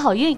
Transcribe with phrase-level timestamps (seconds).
[0.00, 0.36] 好运！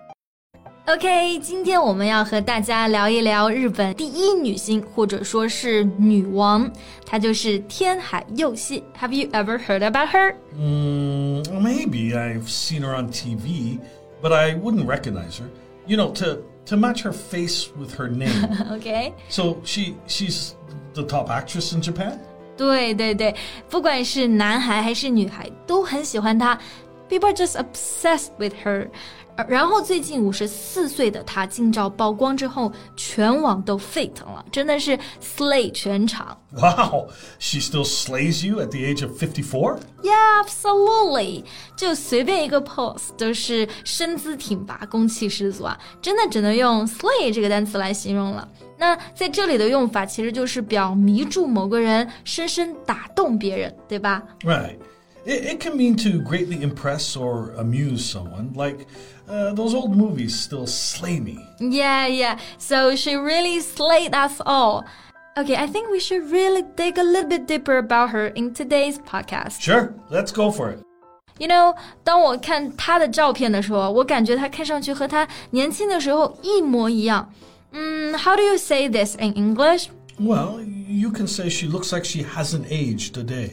[0.86, 6.68] OK，今天我们要和大家聊一聊日本第一女星，或者说是女王，
[7.06, 8.82] 她就是天海佑希。
[9.00, 10.34] Have you ever heard about her?
[10.58, 13.78] Mm, maybe I've seen her on TV,
[14.20, 15.46] but I wouldn't recognize her.
[15.86, 18.48] You know, to to match her face with her name.
[18.72, 20.54] OK， so she she's
[20.94, 22.18] the top actress in Japan.
[22.56, 23.34] 对对对，
[23.68, 26.58] 不管是男孩还是女孩，都很喜欢她。
[27.09, 28.89] People are just obsessed with her.
[29.49, 36.37] 然后最近五十四岁的她近照曝光之后，全网都沸腾了，真的是 slay 全场。
[36.53, 39.79] Wow, she still slays you at the age of 54?
[40.03, 41.43] Yeah, absolutely.
[41.75, 48.47] 就随便一个 pose 都是身姿挺拔、攻气十足啊，真的只能用 slay 这个单词来形容了。
[48.77, 54.77] 那在这里的用法其实就是表迷住某个人，深深打动别人，对吧？Right.
[55.24, 58.86] It, it can mean to greatly impress or amuse someone, like
[59.28, 61.38] uh, those old movies still slay me.
[61.58, 62.38] Yeah, yeah.
[62.58, 64.86] So she really slayed us all.
[65.36, 68.98] Okay, I think we should really dig a little bit deeper about her in today's
[68.98, 69.60] podcast.
[69.60, 70.80] Sure, let's go for it.
[71.38, 77.32] You know，当我看她的照片的时候，我感觉她看上去和她年轻的时候一模一样。
[77.72, 79.86] 嗯，How do you say this in English？
[80.18, 83.52] Well, you can say she looks like she hasn't aged a day.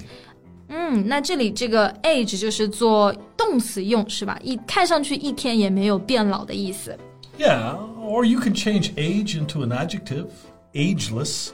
[0.71, 4.37] 嗯，那这里这个 age 就是做动词用是吧？
[4.43, 6.97] 一看上去一天也没有变老的意思。
[7.37, 10.27] Yeah, or you can change age into an adjective,
[10.73, 11.49] ageless.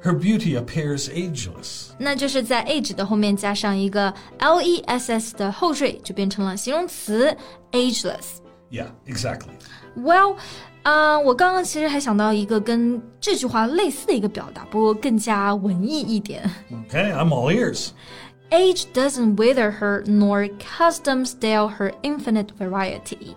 [0.00, 1.88] Her beauty appears ageless.
[1.98, 7.36] 那就是在 age 的后面加上一个 l e s s 的后缀，就变成了形容词
[7.72, 8.38] ageless。
[8.70, 9.50] Yeah, exactly.
[9.96, 10.36] Well，
[10.82, 16.48] 啊、我刚刚其实还想到一个跟这句话类似的一个表达，不过更加文艺一点。
[16.88, 17.88] Okay, I'm all ears.
[18.52, 23.34] Age doesn't wither her, nor custom stale her infinite variety。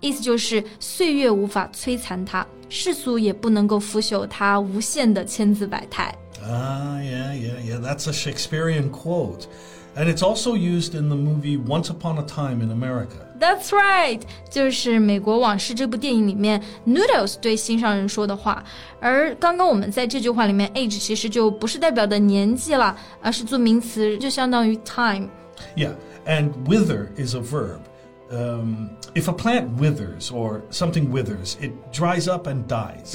[0.00, 6.14] 意思就是岁月无法摧残她，世俗也不能够腐朽她无限的千姿百态。
[6.44, 7.78] Ah, yeah, yeah, yeah.
[7.80, 9.46] That's a Shakespearean quote.
[9.94, 13.25] And it's also used in the movie Once Upon a Time in America.
[13.40, 18.62] That's right，就是《美国往事》这部电影里面 Noodles 对心上人说的话。
[19.00, 25.28] 而刚刚我们在这句话里面，age 其实就不是代表的年纪了，而是做名词，就相当于 time。
[25.74, 25.94] Yeah,
[26.24, 27.80] and wither is a verb.
[28.30, 33.14] Um, if a plant withers or something withers, it dries up and dies.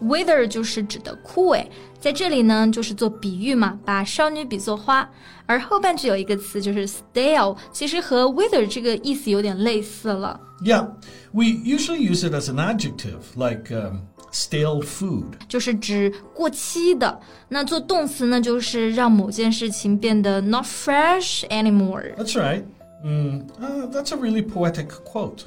[0.00, 1.66] Wither 就是指的枯萎，
[1.98, 5.10] 在这里呢就是做比喻嘛，把少女比作花。
[5.46, 10.40] 而后半句有一个词就是 stale，其实和 wither 这个意思有点类似了。
[10.62, 10.90] Yeah,
[11.32, 15.24] we usually use it as an adjective, like um, stale food.
[15.48, 17.20] 就是指过期的。
[17.48, 22.14] 那做动词呢，就是让某件事情变得 not fresh anymore。
[22.14, 22.62] That's right.
[23.04, 25.44] Mm, uh, that's a really poetic quote.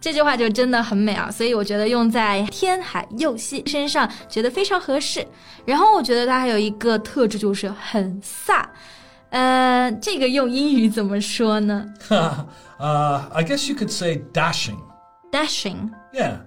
[0.00, 5.26] 这句话就真的很美啊，所以我觉得用在天海佑希身上觉得非常合适。
[5.66, 8.64] 然后我觉得它还有一个特质就是很飒。
[9.30, 14.78] 呃，这个用英语怎么说呢 uh, I guess you could say dashing.
[15.30, 15.90] ？Dashing。
[16.14, 16.38] Yeah,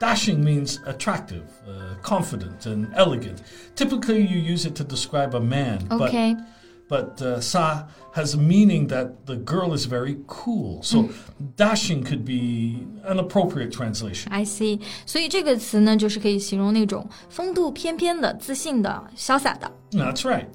[0.00, 3.42] dashing means attractive, uh, confident, and elegant.
[3.74, 5.80] Typically, you use it to describe a man.
[5.90, 6.34] Okay.
[6.34, 6.44] But,
[6.88, 10.82] but uh, sa has a meaning that the girl is very cool.
[10.82, 11.08] So
[11.56, 14.32] dashing could be an appropriate translation.
[14.32, 19.70] I see，所以这个词呢，就是可以形容那种风度翩翩的、自信的、潇洒的。
[19.92, 20.46] That's right.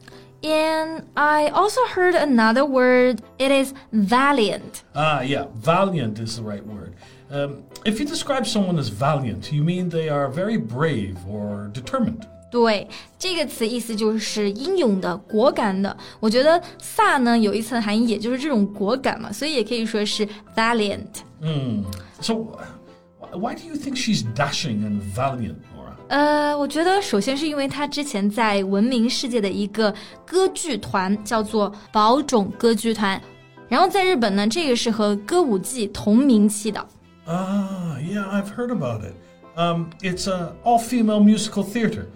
[0.41, 3.21] And I also heard another word.
[3.39, 4.83] It is valiant.
[4.93, 6.93] Ah, yeah, valiant is the right word.
[7.31, 12.27] Um, if you describe someone as valiant, you mean they are very brave or determined.
[12.50, 12.88] 对，
[13.18, 15.96] 这个词意思就是英勇的、果敢的。
[16.18, 20.26] 我觉得飒呢有一层含义，也就是这种果敢嘛，所以也可以说是
[20.56, 21.06] valiant。
[21.40, 21.84] 嗯
[22.20, 25.94] So, wh- why do you think she's dashing and valiant, Nora?
[26.08, 29.94] 呃，我觉得首先是因为他之前在闻名世界的一个
[30.26, 33.20] 歌剧团叫做宝冢歌剧团，
[33.68, 36.84] 然后在日本呢，这个是和歌舞伎同名气的。
[37.26, 39.14] Ah, yeah, I've heard about it.
[39.55, 42.07] Um, it's a all-female musical theater.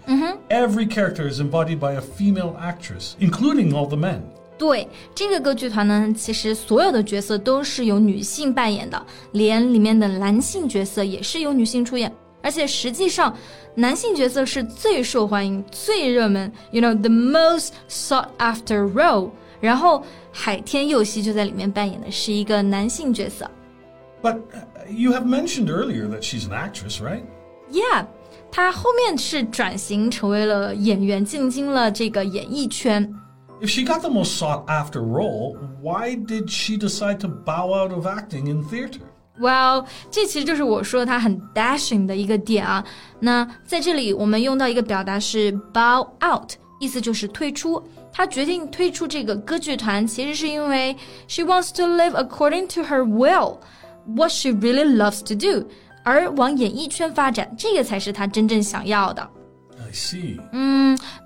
[0.50, 4.20] Every character is embodied by a female actress, including all the men.
[4.58, 12.12] 对，这个歌剧团呢，其实所有的角色都是由女性扮演的，连里面的男性角色也是由女性出演。
[12.42, 13.34] 而且实际上，
[13.74, 19.30] 男性角色是最受欢迎、最热门，you know the most sought after role。
[19.60, 23.50] 然后海天佑希就在里面扮演的是一个男性角色。
[24.24, 27.22] But uh, you have mentioned earlier that she's an actress, right?
[27.70, 28.06] Yeah，
[28.52, 33.14] 他后面是转型成为了演员，进军了这个演艺圈。
[33.62, 37.92] If she got the most sought after role, why did she decide to bow out
[37.92, 39.00] of acting in theater?
[39.38, 42.84] Well，这其实就是我说他很 dashing 的一个点啊。
[43.20, 47.82] 那在这里我们用到一个表达是 bow out，意思就是退出。
[48.12, 50.96] 她决定退出这个歌剧团，其实是因为
[51.28, 53.04] she wants to live according to her
[54.06, 55.66] will，what she really loves to do，
[56.02, 59.28] 而往演艺圈发展，这个才是她真正想要的。
[59.78, 60.38] I see.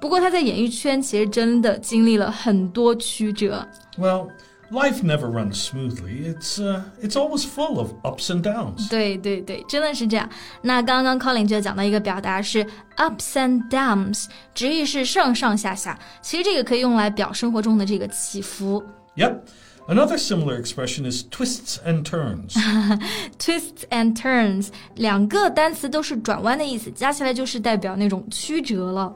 [0.00, 3.66] 不过她在演艺圈其实真的经历了很多曲折。
[3.98, 4.30] Well,
[4.70, 6.34] life never runs smoothly.
[6.34, 8.88] It's uh, it's always full of ups and downs.
[8.88, 10.28] 对对对，真的是这样。
[10.62, 12.64] 那刚刚 Colin 就讲到一个表达是
[12.96, 15.98] ups and downs，直译是上上下下。
[16.22, 18.82] 其实这个可以用来表生活中的这个起伏。
[19.16, 19.40] Yep.
[19.88, 22.54] Another similar expression is twists and turns.
[23.38, 29.14] twists and turns 两个单词都是转弯的意思，加起来就是代表那种曲折了。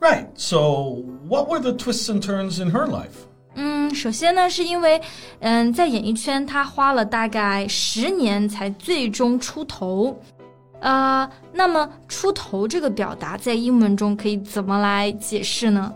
[0.00, 0.26] right.
[0.34, 3.26] So, what were the twists and turns in her life?
[3.54, 5.00] 嗯，首先呢，是因为，
[5.40, 10.18] 嗯，在演艺圈他花了大概十年才最终出头。
[10.80, 15.92] 呃，那么出头这个表达在英文中可以怎么来解释呢？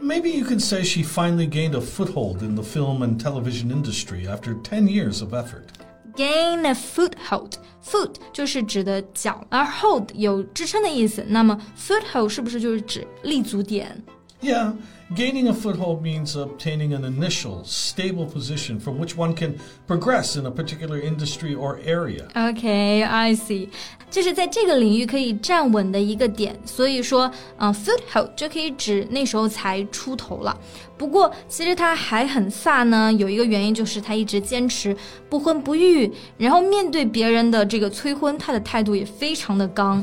[0.00, 4.26] Maybe you could say she finally gained a foothold in the film and television industry
[4.26, 5.68] after 10 years of effort.
[6.16, 11.24] gain a foothold。foot 就是指的脚，而 hold 有支撑的意思。
[11.28, 14.02] 那么 foothold 是不是就是指立足点？
[14.40, 14.74] Yeah,
[15.14, 20.46] gaining a foothold means obtaining an initial, stable position from which one can progress in
[20.46, 22.26] a particular industry or area.
[22.34, 23.68] OK，I、see，
[24.10, 30.58] 就是在这个领域可以站稳的一个点，所以说，嗯、f o o t h o l d 就可以指那时候才出头了。
[30.96, 34.96] 不过，其实他还很飒呢，有一个原因就是他一直坚持
[35.28, 40.02] 不婚不育，然后面对别人的这个催婚，他的态度也非常的刚。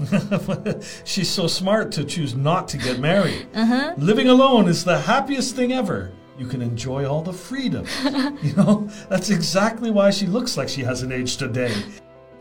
[1.05, 3.47] She's so smart to choose not to get married.
[3.97, 6.11] Living alone is the happiest thing ever.
[6.37, 7.85] You can enjoy all the freedom.
[8.41, 11.71] you know, that's exactly why she looks like she hasn't aged a day.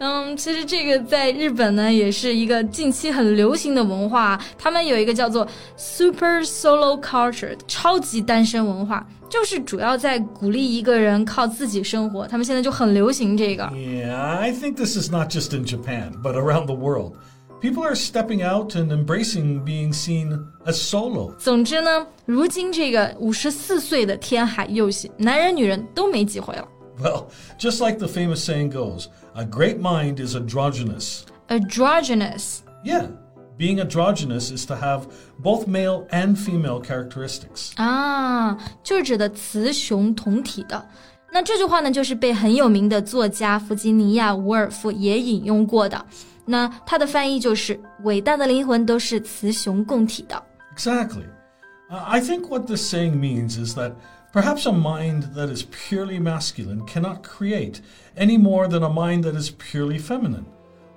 [0.01, 4.41] 嗯，其实这个在日本呢，也是一个近期很流行的文化。
[4.57, 5.45] 他们有一个叫做
[5.77, 12.29] Super Solo Culture 超级单身文化，就是主要在鼓励一个人靠自己生活。
[12.29, 13.65] 他们现在就很流行这个。
[13.75, 17.15] Yeah, I think this is not just in Japan, but around the world.
[17.63, 21.35] People are stepping out and embracing being seen as solo.
[21.39, 26.69] 总之呢，如今这个五十四岁的天海佑希，男人女人都没机会了。
[27.01, 27.27] Well,
[27.59, 31.23] just like the famous saying goes, a great mind is androgynous.
[31.49, 33.07] Androgynous， Yeah,
[33.57, 35.07] being androgynous is to have
[35.43, 37.73] both male and female characteristics.
[37.77, 40.89] 啊，就是指的雌雄同体的。
[41.33, 46.07] 那这句话呢，就是被很有名的作家弗吉尼亚·伍尔夫也引用过的。
[46.46, 50.42] 那它的翻译就是：伟大的灵魂都是雌雄共体的。
[50.76, 51.26] Exactly.
[51.90, 53.94] Uh, I think what this saying means is that
[54.34, 57.82] perhaps a mind that is purely masculine cannot create
[58.18, 60.46] any more than a mind that is purely feminine.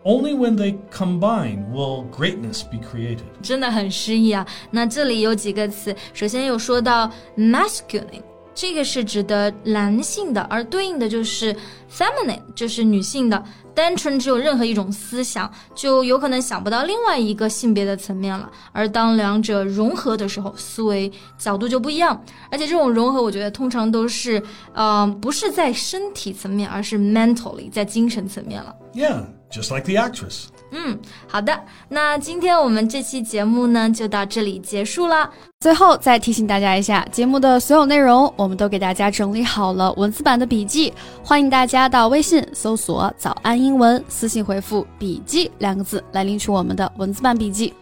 [0.05, 3.27] Only when they combine will greatness be created.
[3.43, 4.47] 真的很诗意啊。
[4.71, 8.23] 那这里有几个词，首先有说到 masculine，
[8.57, 11.55] 这个是指的男性的，而对应的就是
[11.93, 13.45] feminine，就是女性的。
[13.75, 18.51] 单纯只有任何一种思想，就有可能想不到另外一个性别的层面了。
[18.73, 22.19] 而当两者融合的时候，思维角度就不一样。
[22.51, 28.75] 而且这种融合，我觉得通常都是，呃，不是在身体层面，而是 mentally 在精神层面了。
[28.95, 30.47] Yeah, just like the actress.
[30.71, 31.59] 嗯好的，
[31.89, 35.31] 那今天我们这期节目呢就到这里结束了。
[35.61, 40.93] 最后再提醒大家一下，节目的所有内容我们都给大家整理好了文字版的笔记，
[41.23, 47.73] 欢迎大家到微信搜索“早安英文”，私信回复“笔记”两个字来领取我们的文字版笔记。